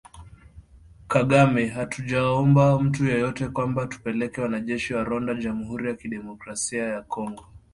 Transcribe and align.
Kagame: 1.11 1.67
Hatujaomba 1.69 2.79
mtu 2.79 3.05
yeyote 3.05 3.47
kwamba 3.49 3.87
tupeleke 3.87 4.41
wanajeshi 4.41 4.93
wa 4.93 5.03
Rwanda 5.03 5.33
Jamuhuri 5.33 5.87
ya 5.89 5.95
Kidemokrasia 5.95 6.83
ya 6.83 7.01
Kongo 7.01 7.45